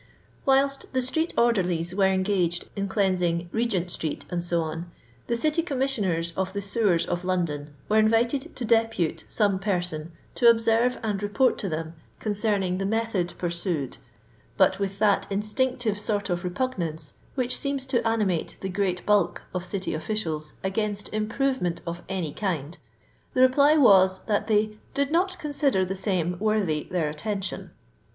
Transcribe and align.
Whilst 0.47 0.91
the 0.93 1.01
street 1.03 1.31
orderlies 1.37 1.93
were 1.93 2.07
engaged 2.07 2.71
in 2.75 2.87
cleans 2.87 3.21
ing 3.21 3.49
Begent 3.53 3.91
street, 3.91 4.25
&c., 4.31 4.55
the 5.27 5.35
City 5.37 5.61
Commissioners 5.61 6.33
of 6.35 6.53
the 6.53 6.59
sewers 6.59 7.05
of 7.05 7.23
London 7.23 7.75
were 7.87 7.99
invited 7.99 8.55
to 8.55 8.65
depute 8.65 9.23
some 9.29 9.59
person 9.59 10.11
to 10.33 10.49
observe 10.49 10.97
and 11.03 11.21
report 11.21 11.59
to 11.59 11.69
them 11.69 11.93
concerning 12.17 12.79
the 12.79 12.85
method 12.87 13.35
pursued; 13.37 13.97
but 14.57 14.79
with 14.79 14.97
that 14.97 15.27
instinctive 15.29 15.99
sort 15.99 16.31
of 16.31 16.43
repugnance 16.43 17.13
which 17.35 17.55
seems 17.55 17.85
to 17.85 18.07
animate 18.07 18.57
the 18.61 18.69
great 18.69 19.05
bulk 19.05 19.43
of 19.53 19.63
city 19.63 19.93
officials 19.93 20.53
against 20.63 21.09
improvement 21.13 21.79
of 21.85 22.01
any 22.09 22.33
kind, 22.33 22.79
the 23.35 23.41
reply 23.41 23.75
was, 23.77 24.17
that 24.25 24.47
they 24.47 24.79
did 24.95 25.11
not 25.11 25.37
consider 25.37 25.85
the 25.85 25.95
same 25.95 26.39
worthy 26.39 26.87
their 26.89 27.07
attention." 27.07 27.69